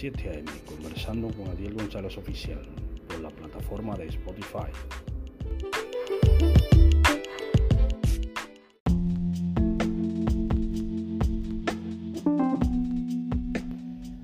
[0.00, 0.50] 7 a.m.
[0.64, 2.62] conversando con Adiel González Oficial
[3.06, 4.72] por la plataforma de Spotify.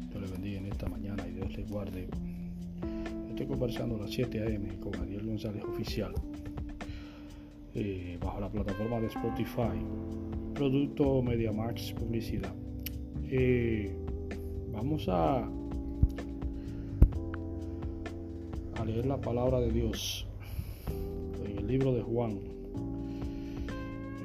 [0.08, 2.08] Dios le bendiga en esta mañana y Dios le guarde.
[3.28, 4.80] Estoy conversando a las 7 a.m.
[4.80, 6.14] con Adiel González Oficial
[7.74, 9.78] eh, bajo la plataforma de Spotify,
[10.54, 12.54] producto MediaMax Publicidad.
[13.24, 13.94] Eh,
[14.72, 15.46] vamos a,
[18.86, 20.26] leer la palabra de Dios
[21.44, 22.38] en el libro de Juan,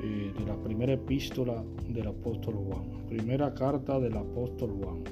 [0.04, 5.04] eh, de la primera epístola del apóstol Juan, primera carta del apóstol Juan,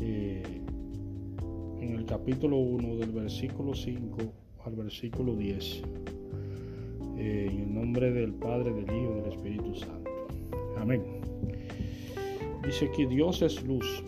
[0.00, 0.42] eh,
[1.80, 4.18] en el capítulo 1 del versículo 5
[4.66, 5.82] al versículo 10,
[7.16, 10.10] eh, en el nombre del Padre, del Hijo y del Espíritu Santo.
[10.76, 11.02] Amén.
[12.62, 14.04] Dice que Dios es luz.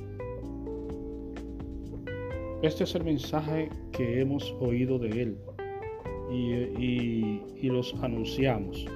[2.63, 5.39] Este es el mensaje que hemos oído de Él
[6.31, 8.87] y, y, y los anunciamos.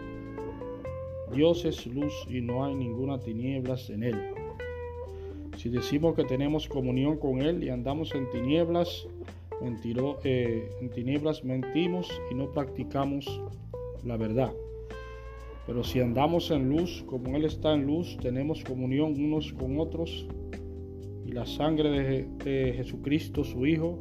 [1.33, 4.17] Dios es luz y no hay ninguna tinieblas en Él.
[5.57, 9.07] Si decimos que tenemos comunión con Él y andamos en tinieblas,
[10.25, 13.41] eh, en tinieblas mentimos y no practicamos
[14.05, 14.53] la verdad.
[15.67, 20.27] Pero si andamos en luz, como Él está en luz, tenemos comunión unos con otros
[21.27, 24.01] y la sangre de Jesucristo, su Hijo,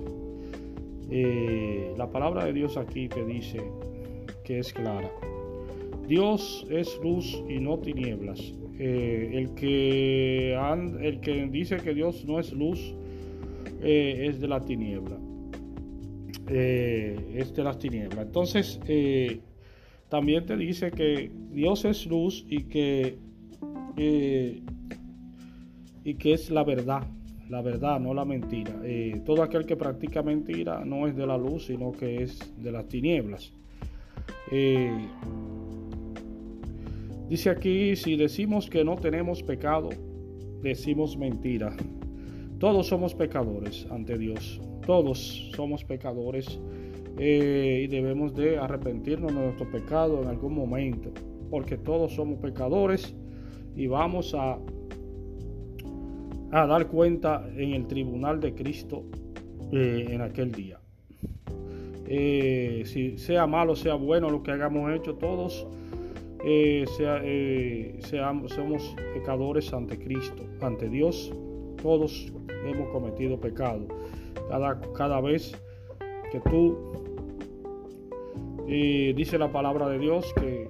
[1.13, 3.59] Eh, la palabra de Dios aquí te dice
[4.45, 5.11] que es clara.
[6.07, 8.39] Dios es luz y no tinieblas.
[8.79, 12.95] Eh, el, que el que dice que Dios no es luz
[13.81, 15.17] eh, es de la tiniebla.
[16.47, 18.25] Es de las tinieblas.
[18.25, 18.79] Entonces,
[20.09, 23.17] también te dice que Dios es luz y que,
[26.03, 27.03] y que es la verdad.
[27.51, 28.73] La verdad, no la mentira.
[29.25, 32.87] todo aquel que practica mentira no es de la luz, sino que es de las
[32.87, 33.51] tinieblas.
[37.27, 39.89] Dice aquí, si decimos que no tenemos pecado,
[40.61, 41.75] decimos mentira.
[42.59, 44.61] Todos somos pecadores ante Dios.
[44.85, 46.59] Todos somos pecadores
[47.17, 51.09] eh, y debemos de arrepentirnos de nuestro pecado en algún momento.
[51.49, 53.15] Porque todos somos pecadores
[53.75, 54.57] y vamos a,
[56.51, 59.05] a dar cuenta en el tribunal de Cristo
[59.71, 60.79] eh, en aquel día.
[62.05, 65.65] Eh, si sea malo, sea bueno lo que hayamos hecho, todos
[66.43, 67.21] eh, sea,
[68.05, 71.33] seamos, somos pecadores ante Cristo, ante Dios.
[71.81, 72.31] Todos
[72.65, 73.87] hemos cometido pecado.
[74.49, 75.55] Cada, cada vez
[76.31, 76.77] que tú
[78.67, 80.69] dice la palabra de Dios que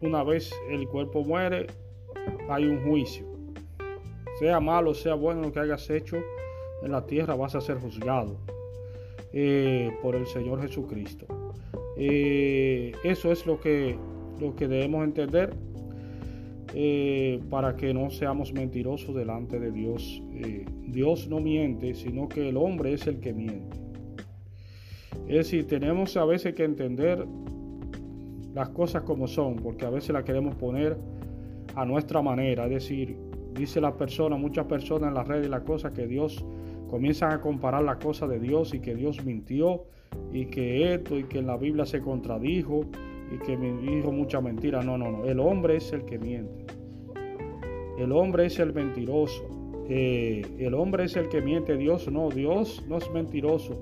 [0.00, 1.66] una vez el cuerpo muere,
[2.48, 3.25] hay un juicio.
[4.38, 6.16] Sea malo, sea bueno lo que hayas hecho
[6.82, 8.36] en la tierra, vas a ser juzgado
[9.32, 11.26] eh, por el Señor Jesucristo.
[11.96, 13.98] Eh, eso es lo que,
[14.40, 15.54] lo que debemos entender
[16.74, 20.22] eh, para que no seamos mentirosos delante de Dios.
[20.86, 23.76] Dios no miente, sino que el hombre es el que miente.
[25.26, 27.26] Es decir, tenemos a veces que entender
[28.54, 30.96] las cosas como son, porque a veces las queremos poner
[31.74, 32.64] a nuestra manera.
[32.64, 33.15] Es decir,
[33.56, 36.44] dice la persona, muchas personas en las redes, las cosas que Dios
[36.88, 39.84] comienzan a comparar las cosas de Dios y que Dios mintió
[40.32, 42.82] y que esto y que en la Biblia se contradijo
[43.32, 44.82] y que me dijo mucha mentira.
[44.82, 45.24] No, no, no.
[45.24, 46.64] El hombre es el que miente.
[47.98, 49.42] El hombre es el mentiroso.
[49.88, 51.76] Eh, el hombre es el que miente.
[51.76, 52.30] Dios no.
[52.30, 53.74] Dios no es mentiroso.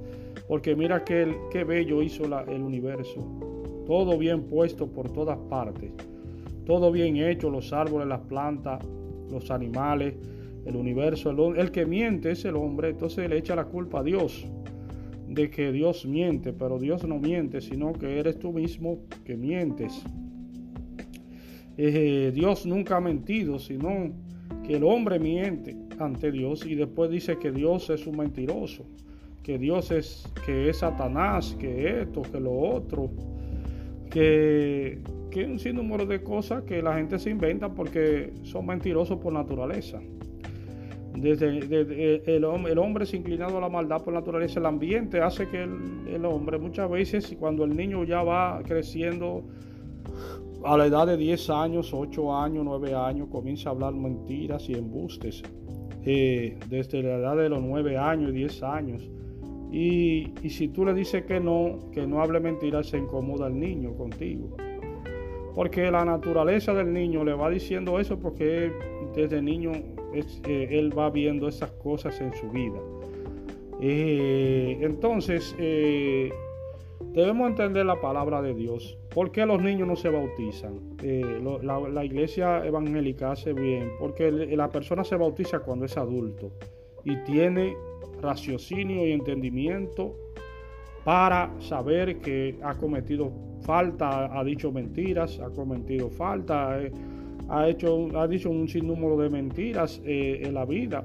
[0.48, 3.20] Porque mira qué, qué bello hizo la, el universo.
[3.86, 5.92] Todo bien puesto por todas partes.
[6.64, 7.50] Todo bien hecho.
[7.50, 8.86] Los árboles, las plantas,
[9.30, 10.14] los animales,
[10.64, 11.30] el universo.
[11.30, 12.90] El, el que miente es el hombre.
[12.90, 14.46] Entonces le echa la culpa a Dios
[15.28, 20.04] de que Dios miente, pero Dios no miente, sino que eres tú mismo que mientes.
[21.76, 24.12] Eh, Dios nunca ha mentido, sino
[24.64, 28.84] que el hombre miente ante Dios y después dice que Dios es un mentiroso,
[29.42, 33.10] que Dios es que es Satanás, que esto, que lo otro,
[34.10, 35.00] que
[35.34, 40.00] que un sinnúmero de cosas que la gente se inventa porque son mentirosos por naturaleza.
[41.16, 44.60] desde, eh, el, el, hombre es inclinado a la maldad por naturaleza.
[44.60, 49.42] El ambiente hace que el, hombre muchas veces cuando el niño ya va creciendo
[50.64, 54.74] a la edad de 10 años, 8 años, 9 años, comienza a hablar mentiras y
[54.74, 55.42] embustes.
[56.04, 59.10] Eh, desde la edad de los 9 años, 10 años.
[59.72, 63.58] Y, y, si tú le dices que no, que no hable mentiras, se incomoda el
[63.58, 64.56] niño contigo.
[65.54, 68.72] Porque la naturaleza del niño le va diciendo eso porque
[69.14, 69.72] desde niño
[70.12, 72.78] eh, él va viendo esas cosas en su vida.
[73.80, 76.32] Eh, entonces, eh,
[77.12, 78.98] debemos entender la palabra de Dios.
[79.14, 80.94] ¿Por qué los niños no se bautizan?
[81.62, 86.50] la, iglesia evangélica hace bien, porque la persona se bautiza cuando es adulto
[87.04, 87.76] y tiene
[88.20, 90.16] raciocinio y entendimiento
[91.04, 93.30] para saber que ha cometido
[93.64, 96.78] falta, ha dicho mentiras, ha cometido falta
[97.48, 101.04] ha, hecho, ha dicho un sinnúmero de mentiras eh, en la vida.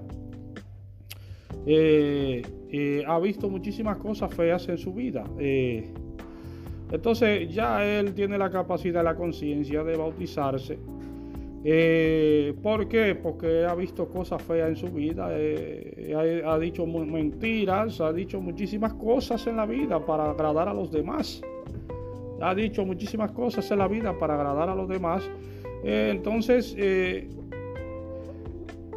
[1.65, 2.41] Eh,
[2.71, 5.23] eh, ha visto muchísimas cosas feas en su vida.
[6.91, 10.79] entonces ya él tiene la capacidad, la conciencia de bautizarse.
[12.63, 13.15] ¿Por qué?
[13.21, 19.45] Porque ha visto cosas feas en su vida, ha, dicho mentiras, ha dicho muchísimas cosas
[19.47, 21.41] en la vida para agradar a los demás.
[22.41, 25.29] Ha dicho muchísimas cosas en la vida para agradar a los demás
[25.83, 27.27] eh, entonces, eh,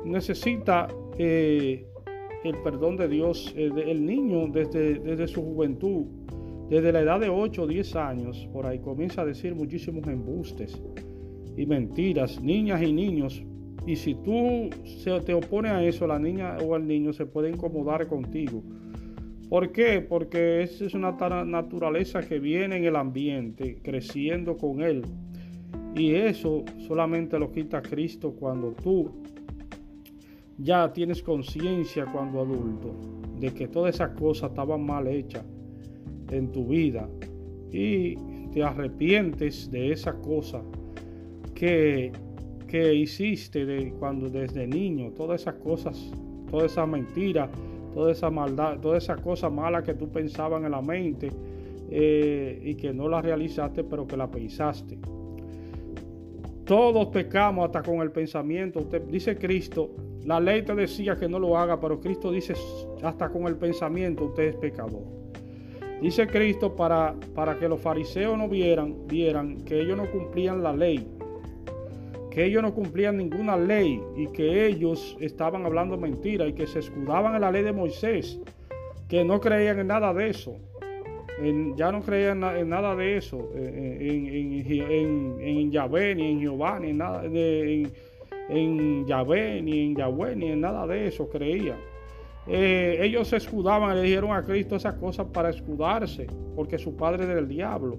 [0.04, 1.86] necesita eh,
[2.44, 3.54] el perdón de Dios.
[3.56, 6.06] el niño desde, desde su juventud,
[6.68, 10.80] desde la edad de 8 o 10 años, por ahí comienza a decir muchísimos embustes
[11.56, 13.42] y mentiras, niñas y niños.
[13.86, 17.50] Y si tú se te opones a eso, la niña o el niño se puede
[17.50, 18.62] incomodar contigo.
[19.52, 20.00] ¿Por qué?
[20.00, 21.12] Porque esa es una
[21.44, 25.02] naturaleza que viene en el ambiente, creciendo con él.
[25.94, 29.10] Y eso solamente lo quita Cristo cuando tú
[30.56, 32.94] ya tienes conciencia cuando adulto
[33.38, 35.44] de que todas esas cosas estaban mal hechas
[36.30, 37.06] en tu vida
[37.70, 38.16] y
[38.54, 40.62] te arrepientes de esa cosa
[41.54, 42.10] que,
[42.66, 46.10] que hiciste de cuando desde niño, todas esas cosas,
[46.50, 47.50] toda esa mentira,
[47.92, 51.30] toda esa maldad, toda esa cosa mala que tú pensabas en la mente
[51.90, 54.98] eh, y que no la realizaste pero que la pensaste.
[56.64, 58.80] Todos pecamos hasta con el pensamiento.
[58.80, 59.90] Usted dice Cristo,
[60.24, 62.54] la ley te decía que no lo haga, pero Cristo dice
[63.02, 65.02] hasta con el pensamiento usted es pecador.
[66.00, 70.72] Dice Cristo para, para que los fariseos no vieran, vieran que ellos no cumplían la
[70.72, 71.06] ley,
[72.32, 76.78] que ellos no cumplían ninguna ley y que ellos estaban hablando mentira y que se
[76.78, 78.40] escudaban en la ley de Moisés,
[79.08, 80.56] que no creían en nada de eso
[81.76, 84.64] ya no creían en, nada de eso, en,
[85.40, 90.60] en, Yahvé, ni en Jehová, ni en nada en, Yahvé, ni en Yahvé, ni en
[90.60, 91.78] nada de eso creían.
[92.46, 97.24] Eh, ellos se escudaban, le dijeron a Cristo esas cosas para escudarse, porque su padre
[97.24, 97.98] era el diablo.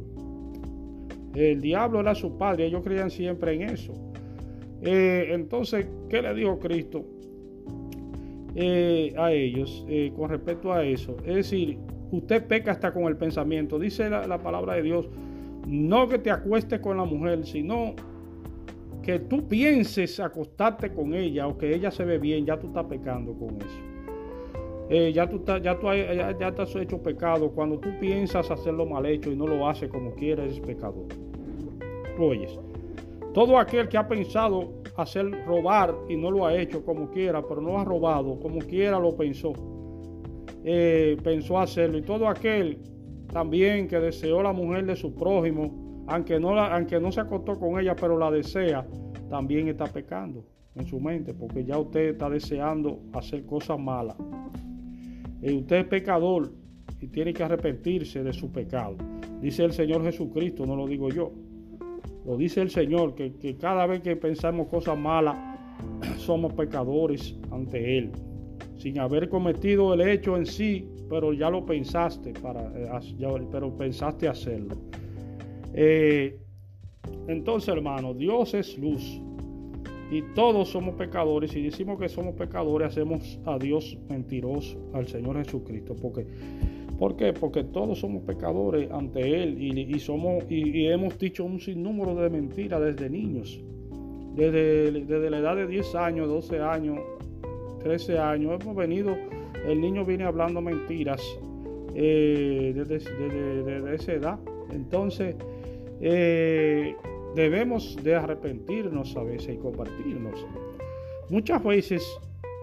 [1.34, 4.13] El diablo era su padre, ellos creían siempre en eso.
[4.84, 7.06] Eh, entonces, ¿qué le dijo Cristo
[8.56, 9.86] eh, a ellos
[10.16, 11.16] con respecto a eso?
[11.26, 11.78] Es decir,
[12.12, 13.80] usted peca hasta con el pensamiento.
[13.80, 15.10] Dice la, palabra de Dios,
[15.68, 17.96] no que te acuestes con la mujer, sino
[19.02, 22.86] que tú pienses acostarte con ella o que ella se ve bien, ya tú estás
[22.86, 23.94] pecando con eso.
[24.90, 27.50] Eh, ya, tú ya, tú ya, ya has hecho pecado.
[27.52, 31.08] Cuando tú piensas hacerlo mal hecho y no lo haces como quieres, es pecador.
[32.20, 32.60] oyes.
[33.34, 37.62] Todo aquel que ha pensado hacer robar y no lo ha hecho como quiera, pero
[37.62, 39.54] no ha robado, como quiera lo pensó
[40.64, 41.98] eh, pensó hacerlo.
[41.98, 42.80] Y todo aquel
[43.32, 47.60] también que deseó la mujer de su prójimo, aunque no, la, aunque no se acostó
[47.60, 48.86] con ella, pero la desea,
[49.30, 54.16] también está pecando en su mente, porque ya usted está deseando hacer cosas malas.
[55.42, 56.52] Y eh, usted es pecador
[57.02, 58.96] y tiene que arrepentirse de su pecado.
[59.42, 61.32] Dice el Señor Jesucristo, no lo digo yo.
[62.26, 65.36] Lo dice el Señor, que, que cada vez que pensamos cosas malas,
[66.18, 68.12] somos pecadores ante Él
[68.84, 74.28] sin haber cometido el hecho en sí, pero ya lo pensaste, para, eh, pero pensaste
[74.28, 74.76] hacerlo.
[75.74, 76.38] Eh,
[77.28, 79.22] entonces, hermano, Dios es luz
[80.12, 81.56] y todos somos pecadores.
[81.56, 85.96] Y decimos que somos pecadores, hacemos a Dios mentiroso, al Señor Jesucristo.
[85.96, 86.28] Porque,
[87.04, 87.34] ¿Por qué?
[87.34, 92.80] Porque todos somos pecadores ante Él y, somos, y, hemos dicho un sinnúmero de mentiras
[92.80, 93.62] desde niños.
[94.36, 97.00] Desde, desde la edad de 10 años, 12 años,
[97.84, 99.18] 13 años, hemos venido,
[99.68, 101.22] el niño viene hablando mentiras
[101.94, 104.40] eh, desde, esa edad.
[104.72, 105.36] Entonces,
[106.00, 106.96] eh,
[107.36, 110.46] debemos de arrepentirnos a veces y compartirnos.
[111.30, 112.02] Muchas veces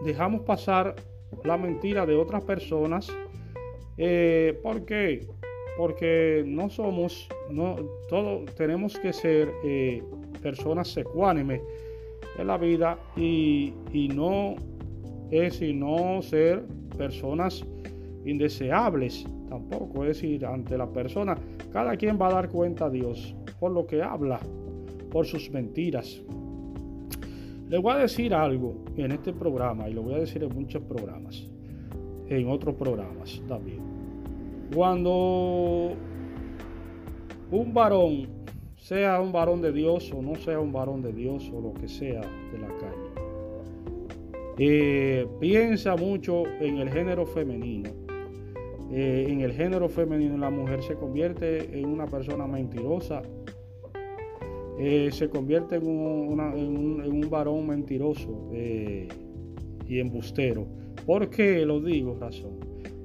[0.02, 0.96] dejamos pasar
[1.44, 3.12] la mentira de otras personas.
[4.02, 5.26] Eh, ¿Por qué?
[5.76, 7.76] Porque no somos, no,
[8.08, 10.02] todo, tenemos que ser eh,
[10.40, 11.60] personas secuánimes
[12.38, 14.54] en la vida y, y no
[15.30, 15.78] es y
[16.22, 16.62] ser
[16.96, 17.62] personas
[18.24, 20.04] indeseables tampoco.
[20.06, 21.36] Es decir, ante la persona,
[21.70, 24.40] cada quien va a dar cuenta a Dios por lo que habla,
[25.10, 26.22] por sus mentiras.
[27.68, 30.82] Le voy a decir algo en este programa y lo voy a decir en muchos
[30.84, 31.46] programas,
[32.30, 33.80] en otros programas también.
[34.74, 35.92] Cuando
[37.50, 38.28] un varón,
[38.76, 41.88] sea un varón de Dios o no sea un varón de Dios o lo que
[41.88, 43.10] sea de la calle,
[44.58, 47.90] eh, piensa mucho en el género femenino.
[48.92, 53.22] Eh, en el género femenino la mujer se convierte en una persona mentirosa,
[54.78, 60.79] eh, se convierte en un, varón mentiroso y embustero.
[61.06, 62.16] ¿Por qué lo digo?
[62.20, 62.58] Razón.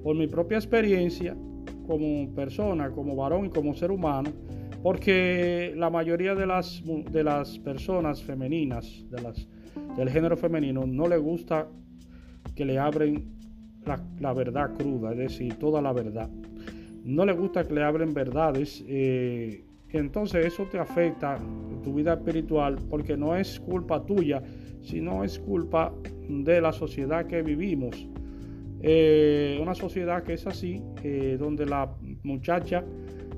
[0.04, 1.36] Por mi propia experiencia
[1.88, 4.32] como persona, como varón y como ser humano,
[4.84, 9.06] porque la mayoría de las, de las personas femeninas,
[9.98, 11.68] del género femenino, no le gusta
[12.56, 13.36] que le abren
[14.20, 16.30] la, verdad cruda, es decir, toda la verdad.
[17.04, 18.84] No le gusta que le abren verdades.
[18.88, 19.64] Eh,
[19.98, 21.40] entonces eso te afecta
[21.84, 24.42] tu vida espiritual porque no es culpa tuya,
[24.82, 25.94] sino es culpa
[26.28, 28.08] de la sociedad que vivimos.
[28.82, 31.92] Eh, una sociedad que es así, eh, donde la
[32.24, 32.84] muchacha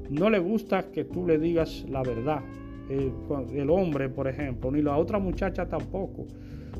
[0.09, 2.41] no le gusta que tú le digas la verdad.
[2.89, 3.11] Eh,
[3.53, 6.25] el hombre, por ejemplo, ni la otra muchacha tampoco.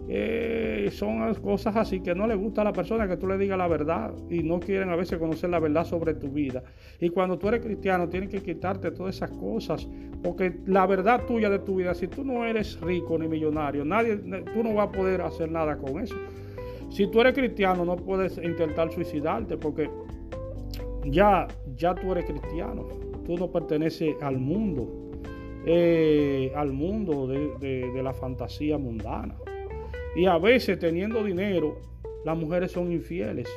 [0.09, 3.57] Eh, son cosas así que no le gusta a la persona que tú le digas
[3.57, 6.63] la verdad y no quieren a veces conocer la verdad sobre tu vida.
[6.99, 9.87] Y cuando tú eres cristiano tienes que quitarte todas esas cosas,
[10.23, 14.17] porque la verdad tuya de tu vida, si tú no eres rico ni millonario, nadie,
[14.53, 16.15] tú no vas a poder hacer nada con eso.
[16.89, 19.89] Si tú eres cristiano no puedes intentar suicidarte porque
[21.05, 22.87] ya, ya tú eres cristiano,
[23.25, 25.03] tú no perteneces al mundo.
[25.69, 29.35] Eh, al mundo de la fantasía mundana.
[30.17, 31.79] Y a veces teniendo dinero,
[32.25, 33.47] las mujeres son infieles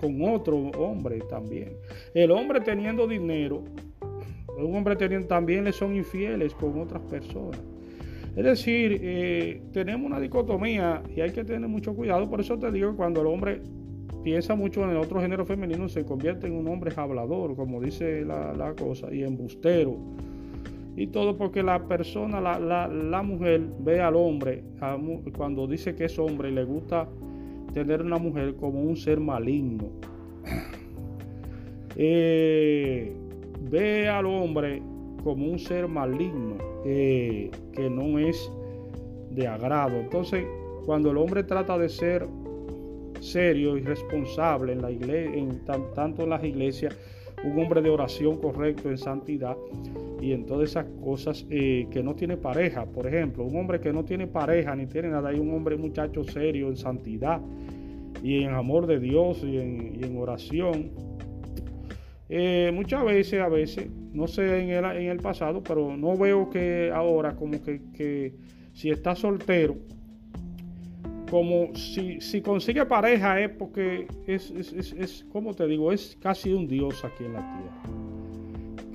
[0.00, 1.76] con otro hombre también.
[2.14, 3.64] El hombre teniendo dinero,
[4.56, 7.60] un hombre teniendo también le son infieles con otras personas.
[8.36, 12.30] Es decir, eh, tenemos una dicotomía y hay que tener mucho cuidado.
[12.30, 13.60] Por eso te digo que cuando el hombre
[14.22, 18.24] piensa mucho en el otro género femenino, se convierte en un hombre hablador, como dice
[18.24, 19.98] la, la cosa, y embustero
[20.98, 24.64] y todo porque la persona, la, mujer ve al hombre,
[25.36, 27.08] cuando dice que es hombre, le gusta
[27.72, 29.90] tener una mujer como un ser maligno.
[32.00, 33.12] Eh,
[33.72, 34.80] ve al hombre
[35.24, 38.52] como un ser maligno eh, que no es
[39.32, 39.96] de agrado.
[39.96, 40.46] Entonces,
[40.86, 42.28] cuando el hombre trata de ser
[43.18, 45.64] serio y responsable en la iglesia, en,
[45.96, 46.96] tanto en las iglesias,
[47.42, 49.56] un hombre de oración correcto en santidad
[50.20, 52.86] y en todas esas cosas eh, que no tiene pareja.
[52.86, 56.24] Por ejemplo, un hombre que no tiene pareja ni tiene nada, hay un hombre muchacho
[56.24, 57.40] serio en santidad
[58.22, 60.90] y en amor de Dios y en, oración.
[62.28, 66.50] Eh, muchas veces, a veces, no sé en el, en el pasado, pero no veo
[66.50, 68.34] que ahora como que, que
[68.72, 69.76] si está soltero,
[71.30, 76.52] como si, si consigue pareja es porque es, es, es, como te digo, es casi
[76.52, 77.97] un dios aquí en la tierra.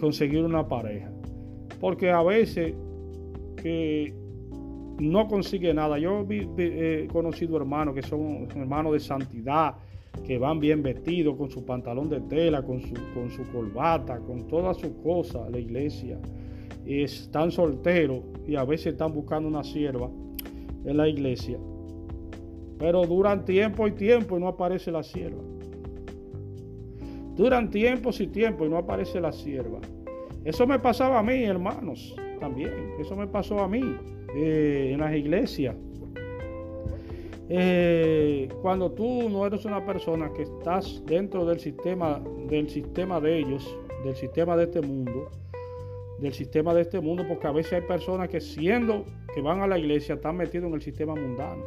[0.03, 1.10] Conseguir una pareja.
[1.79, 2.74] Porque a veces
[3.63, 4.13] eh,
[5.00, 5.98] no consigue nada.
[5.98, 9.75] Yo he conocido hermanos que son hermanos de santidad,
[10.25, 14.45] que van bien vestidos, con su pantalón de tela, con su, con su corbata, con
[14.48, 16.19] todas sus cosas, la iglesia.
[16.86, 20.12] Están solteros y a veces están buscando una sierva
[20.83, 21.57] en la iglesia
[22.83, 25.41] pero duran tiempo y tiempo y no aparece la sierva.
[27.35, 29.79] Duran tiempos y tiempo y no aparece la sierva.
[30.45, 32.93] Eso me pasaba a mí, hermanos, también.
[32.99, 33.81] Eso me pasó a mí
[34.35, 35.75] eh, en las iglesias.
[37.49, 43.39] Eh, cuando tú no eres una persona que estás dentro del sistema, del sistema de
[43.39, 45.29] ellos, del sistema de este mundo,
[46.19, 49.67] del sistema de este mundo, porque a veces hay personas que siendo que van a
[49.67, 51.63] la iglesia están metidos en el sistema mundano.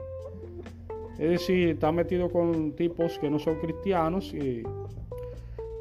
[1.19, 4.63] Es decir, está metido con tipos que no son cristianos y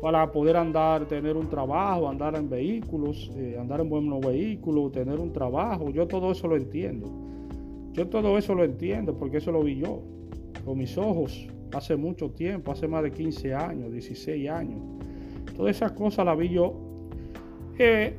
[0.06, 5.20] para poder andar, tener un trabajo, andar en vehículos, eh, andar en buenos vehículos, tener
[5.20, 5.90] un trabajo.
[5.90, 7.08] Yo todo eso lo entiendo.
[7.92, 10.04] Yo todo eso lo entiendo porque eso lo vi yo
[10.64, 14.80] con mis ojos hace mucho tiempo, hace más de 15 años, 16 años.
[15.58, 16.76] Todas esas cosas las vi yo.
[17.80, 18.16] Eh,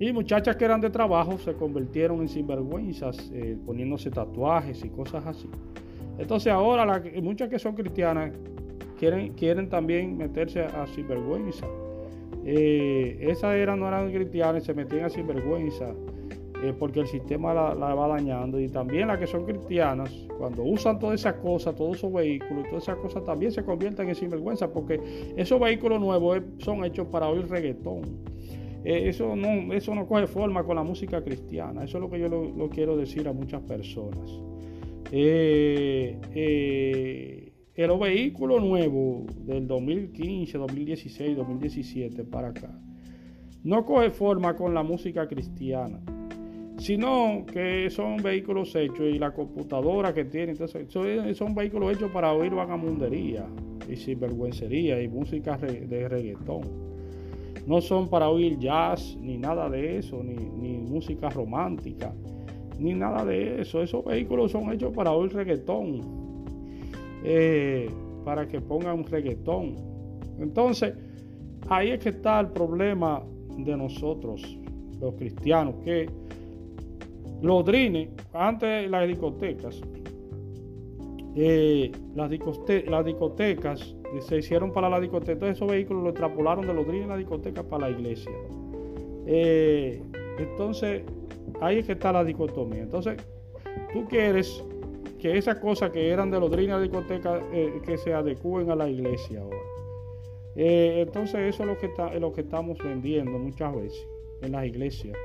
[0.00, 5.24] y muchachas que eran de trabajo se convirtieron en sinvergüenzas, eh, poniéndose tatuajes y cosas
[5.24, 5.48] así.
[6.18, 8.32] Entonces ahora muchas que son cristianas
[8.98, 11.66] quieren, quieren también meterse a, sinvergüenza.
[12.44, 15.94] Eh, esas eran, no eran cristianas, se metían a sinvergüenza
[16.62, 18.58] eh, porque el sistema la, va dañando.
[18.58, 22.84] Y también las que son cristianas, cuando usan todas esas cosas, todos esos vehículos, todas
[22.84, 25.00] esas cosas también se convierten en sinvergüenza porque
[25.36, 28.02] esos vehículos nuevos son hechos para oír reggaetón.
[28.84, 31.84] Eh, eso, no, eso no coge forma con la música cristiana.
[31.84, 34.30] Eso es lo que yo lo, quiero decir a muchas personas.
[35.10, 37.45] Eh, eh,
[37.76, 42.70] los vehículos nuevos del 2015, 2016, 2017 para acá
[43.64, 46.00] no coge forma con la música cristiana,
[46.78, 52.32] sino que son vehículos hechos y la computadora que tienen, entonces son vehículos hechos para
[52.32, 53.46] oír vagamundería
[53.90, 56.86] y sinvergüencería y música de reggaetón
[57.66, 60.36] no son para oír jazz, ni nada de eso, ni,
[60.78, 62.14] música romántica,
[62.78, 63.82] ni nada de eso.
[63.82, 66.00] Esos vehículos son hechos para oír reggaetón,
[67.28, 67.90] eh,
[68.24, 69.74] para que pongan un reggaetón.
[70.38, 70.94] Entonces,
[71.68, 73.20] ahí es que está el problema
[73.58, 74.42] de nosotros,
[75.00, 76.08] los cristianos, que
[77.42, 79.80] los drines, antes las discotecas,
[81.34, 82.30] eh, las,
[82.86, 85.32] las discotecas se hicieron para la discoteca.
[85.32, 88.30] Entonces esos vehículos lo extrapolaron de los drill en la discoteca para la iglesia.
[89.26, 90.00] Eh,
[90.38, 91.02] entonces,
[91.60, 92.82] ahí es que está la dicotomía.
[92.82, 93.16] Entonces,
[93.92, 94.64] tú quieres
[95.18, 98.88] que esas cosas que eran de en la discoteca eh, que se adecúen a la
[98.88, 99.58] iglesia ahora.
[100.54, 104.06] Eh, entonces, eso es lo que, está, es lo que estamos vendiendo muchas veces
[104.42, 105.16] en las iglesias.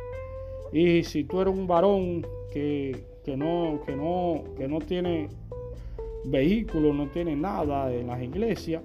[0.71, 5.29] Y si tú eres un varón que, que, no, que, no, que no tiene
[6.25, 8.81] vehículos, no tiene nada en las iglesias,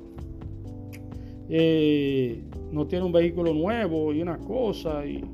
[1.49, 5.25] eh, no tiene un vehículo nuevo y una cosa, y,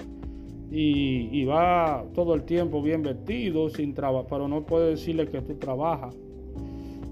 [0.74, 5.54] y, va todo el tiempo bien vestido, sin trabajo, pero no puede decirle que tú
[5.56, 6.16] trabajas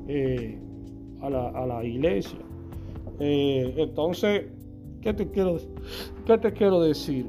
[0.08, 0.58] eh,
[1.20, 2.38] a, la, iglesia.
[3.18, 4.46] Eh, entonces,
[5.02, 5.58] ¿qué te, quiero,
[6.24, 7.26] ¿qué te quiero decir?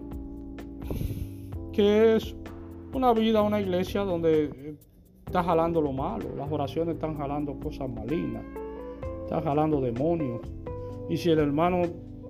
[1.73, 2.33] Que es
[2.93, 4.77] una vida, una iglesia donde
[5.25, 8.43] está jalando lo malo, las oraciones están jalando cosas malignas,
[9.23, 10.39] están jalando demonios.
[11.09, 11.81] Y si el hermano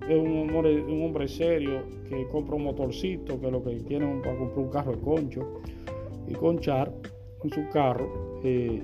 [0.08, 4.36] es un hombre, un hombre serio que compra un motorcito, que lo que tiene para
[4.36, 5.60] comprar un carro de concho
[6.28, 6.92] y conchar
[7.42, 8.82] en su carro, eh,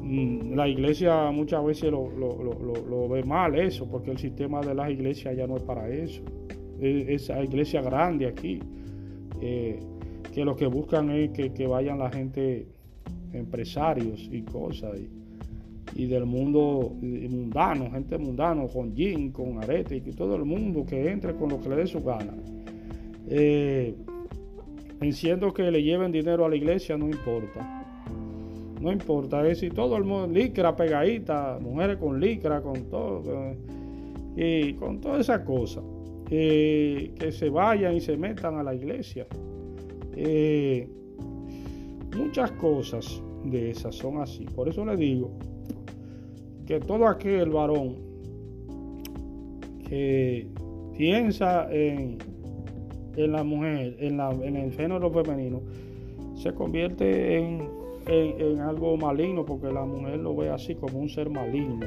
[0.00, 5.36] mm, la iglesia muchas veces lo, ve mal eso, porque el sistema de las iglesias
[5.36, 6.22] ya no es para eso.
[6.80, 8.58] esa iglesia grande aquí,
[9.42, 9.78] eh,
[10.32, 12.66] que lo que buscan es que, que vayan la gente
[13.32, 14.98] empresarios y cosas,
[15.94, 21.34] del mundo mundano, gente mundano, con jean, con arete, y todo el mundo que entre
[21.34, 22.34] con lo que le dé su gana.
[23.28, 23.94] Eh,
[25.00, 28.04] que le lleven dinero a la iglesia, no importa.
[28.80, 33.54] No importa, es si todo el mundo, licra pegadita, mujeres con licra, con todo,
[34.36, 35.84] y con todas esas cosas,
[36.30, 39.26] eh, que se vayan y se metan a la iglesia.
[40.16, 40.88] Eh,
[42.16, 44.44] Muchas cosas de esas son así.
[44.44, 45.30] Por eso le digo
[46.70, 47.96] que todo aquel varón
[49.88, 50.46] que
[50.96, 52.18] piensa en,
[53.16, 55.62] en la mujer, en, la, en el género femenino,
[56.36, 57.68] se convierte en,
[58.06, 61.86] en, algo maligno porque la mujer lo ve así como un ser maligno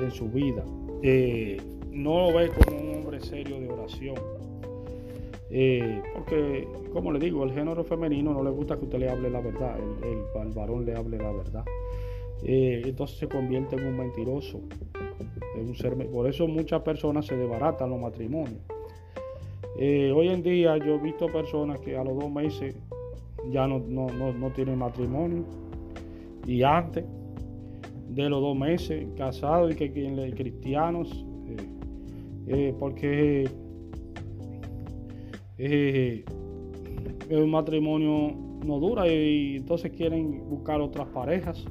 [0.00, 0.62] en su vida.
[1.02, 1.56] Eh,
[1.90, 4.14] no lo ve como un hombre serio de oración.
[5.50, 9.28] Eh, porque, como le digo, el género femenino no le gusta que usted le hable
[9.28, 11.64] la verdad, el, varón le hable la verdad.
[12.44, 14.60] Eh, entonces se convierte en un mentiroso.
[15.56, 18.60] En un ser, por eso muchas personas se desbaratan los matrimonios.
[19.78, 22.74] Eh, hoy en día yo he visto personas que a los dos meses
[23.50, 25.44] ya no, no, tienen matrimonio.
[26.46, 27.04] Y antes
[28.08, 31.24] de los dos meses casados y que, que cristianos,
[32.78, 33.48] porque
[35.58, 36.24] eh,
[37.30, 41.64] el matrimonio no dura y, entonces quieren buscar otras parejas.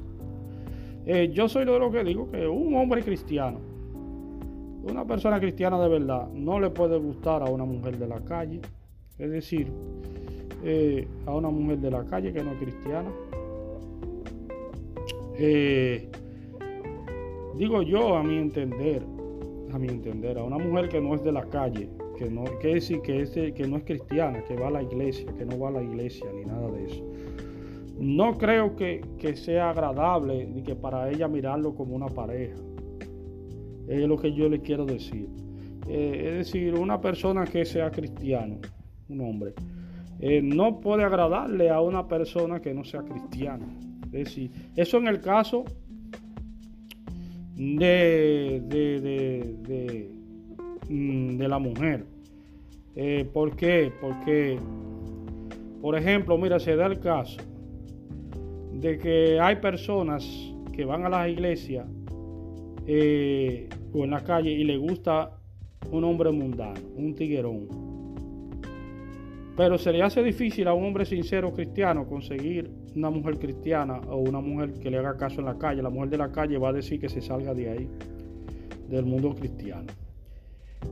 [1.08, 3.60] Eh, yo soy de lo que digo que un hombre cristiano,
[4.82, 8.60] una persona cristiana de verdad, no le puede gustar a una mujer de la calle.
[9.16, 9.68] Es decir,
[10.64, 13.10] eh, a una mujer de la calle que no es cristiana.
[17.56, 19.02] digo yo a mi entender,
[19.72, 21.88] a mi entender, a una mujer que no es de la calle,
[22.18, 25.32] que no, que decir que, es, que no es cristiana, que va a la iglesia,
[25.38, 27.04] que no va a la iglesia, ni nada de eso.
[27.98, 29.02] No creo que,
[29.36, 32.56] sea agradable ni que para ella mirarlo como una pareja.
[33.88, 35.28] Es lo que yo le quiero decir.
[35.88, 38.58] Eh, es decir, una persona que sea cristiano,
[39.08, 39.54] un hombre,
[40.20, 43.66] eh, no puede agradarle a una persona que no sea cristiana.
[44.06, 45.64] Es decir, eso en el caso
[47.54, 50.10] de, de,
[50.88, 52.04] mm, la mujer.
[52.94, 53.90] Eh, ¿Por qué?
[54.00, 54.58] Porque,
[55.80, 57.38] por ejemplo, mira, se da el caso
[58.80, 60.24] de que hay personas
[60.72, 61.86] que van a las iglesias
[62.86, 65.38] eh, o en la calle y le gusta
[65.90, 67.68] un hombre mundano, un tiguerón.
[69.56, 74.16] Pero se le hace difícil a un hombre sincero cristiano conseguir una mujer cristiana o
[74.16, 75.82] una mujer que le haga caso en la calle.
[75.82, 77.88] La mujer de la calle va a decir que se salga de ahí,
[78.90, 79.86] del mundo cristiano.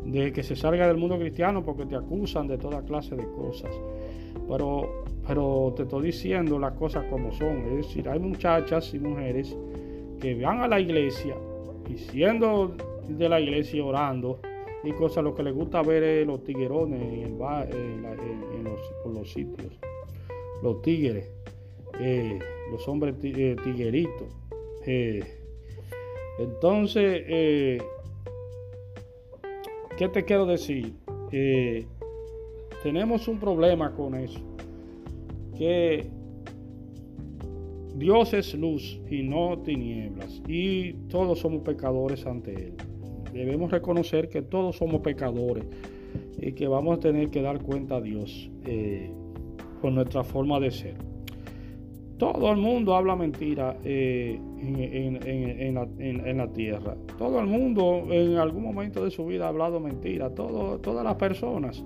[0.07, 3.71] De que se salga del mundo cristiano porque te acusan de toda clase de cosas.
[4.49, 7.59] Pero, pero te estoy diciendo las cosas como son.
[7.67, 9.57] Es decir, hay muchachas y mujeres
[10.21, 11.37] que van a la iglesia
[11.89, 12.75] y siendo
[13.09, 14.41] de la iglesia orando
[14.83, 19.79] y cosas, lo que les gusta ver es los tiguerones en, los, sitios,
[20.63, 21.31] los tigres,
[22.01, 22.39] eh,
[22.71, 24.29] los hombres eh, tigueritos.
[24.87, 25.25] Eh.
[26.39, 27.81] entonces,
[29.97, 30.93] ¿qué te quiero decir?
[32.83, 34.41] tenemos un problema con eso,
[35.57, 36.07] que
[37.97, 42.75] Dios es luz y no tinieblas, y todos somos pecadores ante Él
[43.35, 45.65] debemos reconocer que todos somos pecadores
[46.39, 49.11] y que vamos a tener que dar cuenta a Dios eh,
[49.83, 50.95] por nuestra forma de ser.
[52.17, 56.97] Todo el mundo habla mentira eh, en, la, tierra.
[57.19, 60.31] Todo el mundo en algún momento de su vida ha hablado mentira.
[60.31, 61.85] Todas las personas.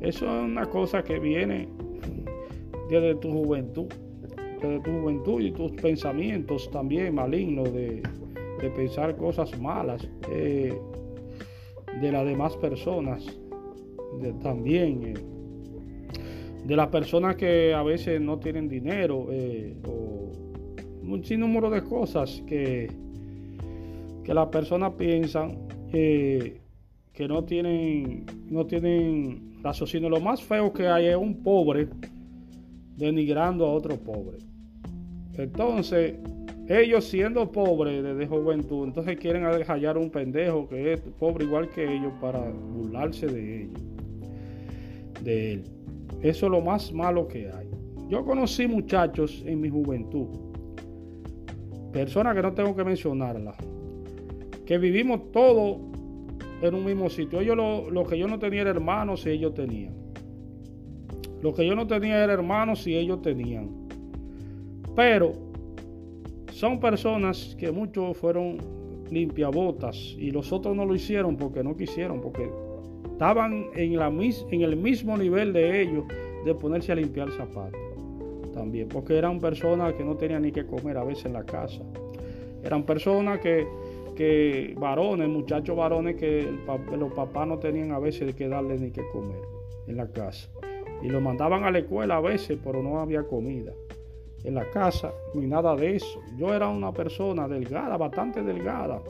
[0.00, 1.68] Eso es una cosa que viene
[2.88, 3.86] desde tu juventud.
[4.60, 8.02] Desde tu juventud y tus pensamientos también malignos de,
[8.60, 10.76] de pensar cosas malas eh,
[12.00, 13.24] de las demás personas,
[14.42, 15.14] también eh,
[16.64, 20.32] de las personas que a veces no tienen dinero eh, o
[21.02, 22.88] un sinnúmero de cosas que,
[24.24, 30.10] que las personas piensan que no tienen, no tienen raciocinio.
[30.10, 31.88] Lo más feo que hay es un pobre
[32.98, 34.38] denigrando a otro pobre.
[35.34, 36.14] Entonces,
[36.68, 41.96] ellos siendo pobres desde juventud, entonces quieren hallar un pendejo que es pobre igual que
[41.96, 43.80] ellos para burlarse de ellos,
[45.22, 45.64] de él.
[46.20, 47.68] Eso es lo más malo que hay.
[48.08, 50.26] Yo conocí muchachos en mi juventud,
[51.92, 53.56] personas que no tengo que mencionarlas,
[54.66, 55.78] que vivimos todos
[56.60, 57.40] en un mismo sitio.
[57.40, 59.97] Ellos lo, lo, que yo no tenía era hermanos y ellos tenían.
[61.42, 63.70] Lo que yo no tenía era hermanos y ellos tenían.
[64.96, 65.32] Pero
[66.52, 68.58] son personas que muchos fueron
[69.10, 72.50] limpiabotas y los otros no lo hicieron porque no quisieron, porque
[73.12, 76.04] estaban en, la, en el mismo nivel de ellos
[76.44, 77.80] de ponerse a limpiar zapatos.
[78.52, 81.82] También, porque eran personas que no tenían ni que comer a veces en la casa.
[82.64, 83.66] Eran personas que,
[84.16, 86.50] que varones, muchachos varones que
[86.98, 89.40] los papás no tenían a veces que darle ni que comer
[89.86, 90.50] en la casa.
[91.02, 93.72] Y los mandaban a la escuela a veces, pero no había comida
[94.44, 96.20] en la casa ni nada de eso.
[96.36, 99.02] Yo era una persona delgada, bastante delgada,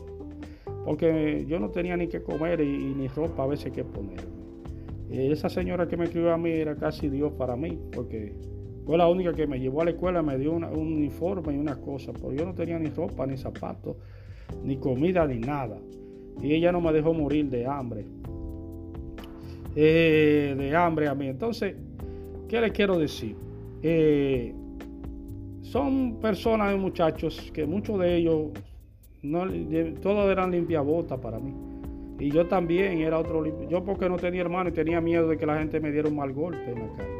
[0.84, 4.38] porque yo no tenía ni que comer y, ni ropa a veces que ponerme.
[5.10, 8.34] Y esa señora que me crió a mí era casi Dios para mí, porque
[8.84, 11.80] fue la única que me llevó a la escuela, me dio un uniforme y una
[11.80, 13.96] cosa, pero yo no tenía ni ropa, ni zapatos,
[14.62, 15.78] ni comida, ni nada.
[16.42, 18.04] Y ella no me dejó morir de hambre.
[19.76, 21.26] Eh, de hambre a mí.
[21.26, 21.74] Entonces,
[22.48, 23.36] ¿qué le quiero decir?
[23.82, 24.52] Eh,
[25.62, 28.48] son personas y muchachos que muchos de ellos,
[30.02, 31.52] todos eran limpiabotas para mí.
[32.18, 35.46] Y yo también era otro Yo porque no tenía hermano y tenía miedo de que
[35.46, 37.18] la gente me diera un mal golpe en la calle.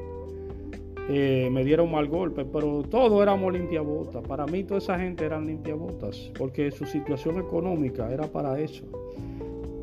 [1.11, 4.23] Eh, me diera un mal golpe, pero todos éramos limpiabotas.
[4.27, 8.85] Para mí toda esa gente eran limpiabotas, porque su situación económica era para eso.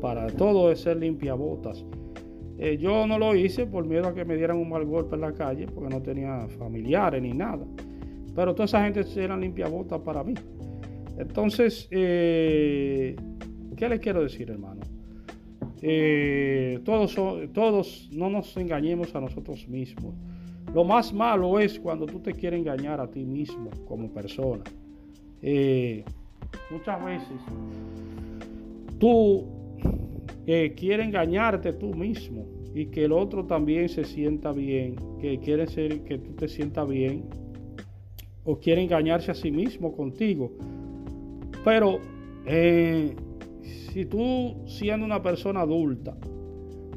[0.00, 1.84] Para todo es ser limpiabotas.
[2.58, 5.20] Eh, yo no lo hice por miedo a que me dieran un mal golpe en
[5.20, 7.64] la calle, porque no tenía familiares ni nada.
[8.34, 10.34] Pero toda esa gente eran limpiabotas para mí.
[11.18, 13.16] Entonces, eh,
[13.76, 14.80] ¿qué les quiero decir, hermano?
[15.82, 17.14] Eh, todos,
[17.52, 20.14] todos no nos engañemos a nosotros mismos.
[20.74, 24.64] Lo más malo es cuando tú te quieres engañar a ti mismo como persona.
[26.70, 27.38] Muchas veces
[28.98, 29.55] tú
[30.46, 36.02] quieres engañarte tú mismo y que el otro también se sienta bien, que quiere ser
[36.02, 37.24] que tú te sientas bien
[38.44, 40.52] o quiere engañarse a sí mismo contigo.
[41.64, 41.98] Pero
[42.46, 43.14] eh,
[43.62, 46.16] si tú siendo una persona adulta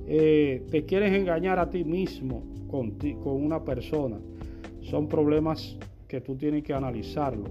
[0.06, 4.20] eh, te quieres engañar a ti mismo con, una persona,
[4.82, 7.46] son problemas que tú tienes que analizarlo.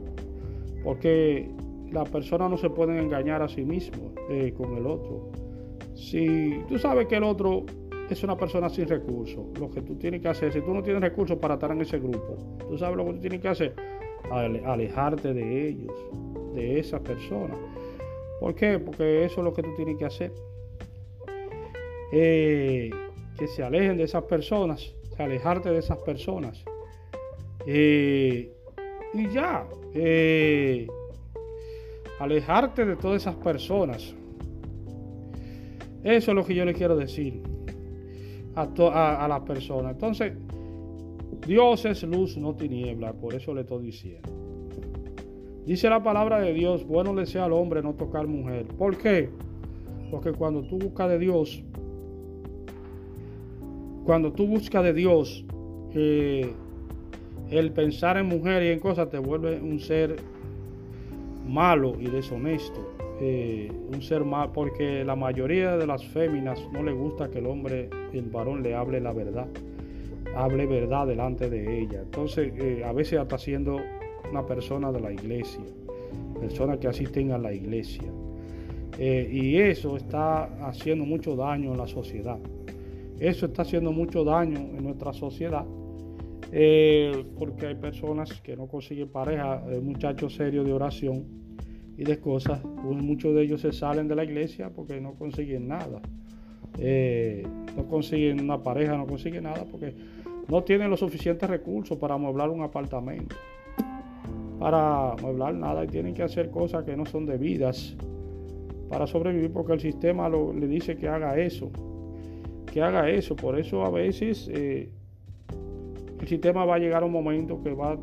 [0.85, 1.49] Porque
[1.91, 5.31] las personas no se pueden engañar a sí mismos eh, con el otro.
[5.99, 7.67] Si tú sabes que el otro
[8.09, 11.03] es una persona sin recursos, lo que tú tienes que hacer, si tú no tienes
[11.03, 12.37] recursos para estar en ese grupo,
[12.69, 13.75] tú sabes lo que tú tienes que hacer,
[14.31, 15.93] alejarte de ellos,
[16.55, 17.55] de esa persona.
[18.41, 18.79] ¿Por qué?
[18.79, 20.33] Porque eso es lo que tú tienes que hacer.
[22.13, 22.91] Eh,
[23.37, 26.65] que se alejen de esas personas, alejarte de esas personas.
[27.67, 28.53] Eh,
[29.15, 30.87] y ya, eh,
[32.21, 34.15] alejarte de todas esas personas.
[36.09, 37.43] Eso es lo que yo le quiero decir
[38.55, 39.93] a, las personas.
[39.93, 40.33] Entonces,
[41.47, 44.27] Dios es luz, no tiniebla, por eso le estoy diciendo.
[45.67, 48.65] Dice la palabra de Dios, bueno le sea al hombre no tocar mujer.
[48.79, 49.29] ¿Por qué?
[50.11, 51.63] Porque cuando tú buscas de Dios,
[54.07, 55.45] cuando tú buscas de Dios,
[55.93, 56.55] eh,
[57.51, 60.17] el pensar en mujer y en cosas te vuelve un ser
[61.47, 62.98] malo y deshonesto.
[63.21, 67.47] Eh, un ser mal, porque la mayoría de las féminas no le gusta que el
[67.47, 69.49] hombre, el varón le hable la verdad,
[70.37, 72.03] hable verdad delante de ella.
[72.03, 73.81] Entonces, eh, a veces está siendo
[74.31, 75.65] una persona de la iglesia,
[76.39, 78.05] personas que asisten a la iglesia.
[79.01, 82.37] y eso está haciendo mucho daño en la sociedad.
[83.21, 85.65] Eso está haciendo mucho daño en nuestra sociedad.
[86.51, 91.38] Eh, porque hay personas que no consiguen pareja, muchachos serios de oración
[91.99, 92.61] y de cosas.
[92.83, 96.01] Pues muchos de ellos se salen de la iglesia porque no consiguen nada.
[96.79, 99.95] Eh, no consiguen una pareja, no consiguen nada porque
[100.49, 103.37] no tienen los suficientes recursos para amueblar un apartamento.
[104.59, 107.95] Para amueblar nada y tienen que hacer cosas que no son debidas
[108.89, 111.71] para sobrevivir porque el sistema le dice que haga eso
[112.69, 113.37] que haga eso.
[113.37, 114.89] Por eso a veces eh,
[116.21, 117.97] el sistema va a llegar a un momento que va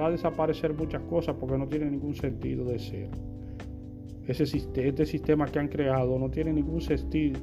[0.00, 3.08] va a, desaparecer muchas cosas porque no tiene ningún sentido de ser.
[4.26, 7.40] Ese, este sistema que han creado no tiene ningún sentido,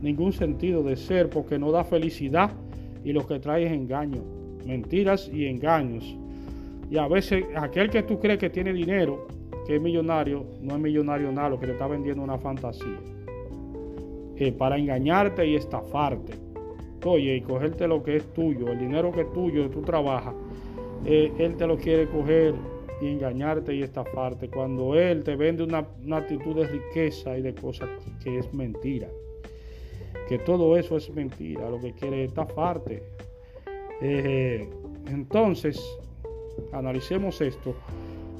[0.00, 2.50] ningún sentido de ser porque no da felicidad
[3.04, 4.22] y lo que trae es engaño,
[4.66, 6.16] mentiras y engaños.
[6.90, 9.26] Y a veces aquel que tú crees que tiene dinero,
[9.66, 12.98] que es millonario, no es millonario nada, lo que te está vendiendo una fantasía.
[14.58, 16.32] Para engañarte y estafarte.
[17.04, 20.34] Oye, y cogerte lo que es tuyo, el dinero que es tuyo, que tú trabajas,
[21.04, 22.54] eh, él te lo quiere coger
[23.02, 24.48] y engañarte y estafarte.
[24.48, 25.78] Cuando él te vende una,
[26.16, 27.88] actitud de riqueza y de cosas
[28.22, 29.08] que es mentira.
[30.28, 33.02] Que todo eso es mentira, lo que quiere es estafarte.
[34.00, 34.68] Eh,
[35.08, 35.82] entonces,
[36.72, 37.74] analicemos esto.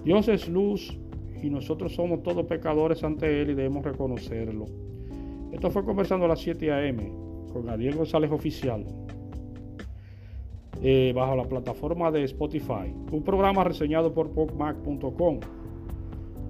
[0.04, 0.96] Dios es luz
[1.42, 4.66] y nosotros somos todos pecadores ante Él y debemos reconocerlo.
[5.52, 7.12] Esto fue conversando a las 7 a.m.
[7.52, 8.84] con Ariel González Oficial.
[10.84, 12.92] Eh, bajo la plataforma de Spotify.
[13.12, 15.38] Un programa reseñado por PocMac.com.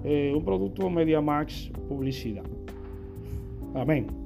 [0.03, 2.43] Eh, un producto MediaMax Publicidad.
[3.75, 4.22] Amén.